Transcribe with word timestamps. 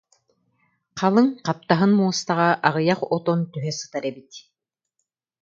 халыҥ 0.99 1.27
хап- 1.45 1.65
таһын 1.69 1.91
муостаҕа 1.99 2.49
аҕыйах 2.67 2.99
отон 3.15 3.39
түһэ 3.53 3.71
сытар 3.79 4.03
эбит 4.11 4.29